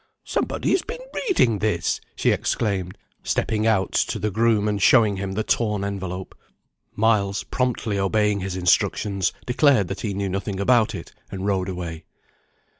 "Somebody 0.25 0.71
has 0.71 0.81
been 0.81 1.01
reading 1.27 1.59
this!" 1.59 2.01
she 2.15 2.31
exclaimed, 2.31 2.97
stepping 3.21 3.67
out 3.67 3.91
to 3.91 4.17
the 4.17 4.31
groom, 4.31 4.67
and 4.67 4.81
showing 4.81 5.17
him 5.17 5.33
the 5.33 5.43
torn 5.43 5.83
envelope. 5.83 6.33
Miles, 6.95 7.43
promptly 7.43 7.99
obeying 7.99 8.39
his 8.39 8.57
instructions, 8.57 9.31
declared 9.45 9.89
that 9.89 10.01
he 10.01 10.15
knew 10.15 10.27
nothing 10.29 10.59
about 10.59 10.95
it, 10.95 11.11
and 11.29 11.45
rode 11.45 11.69
away. 11.69 12.05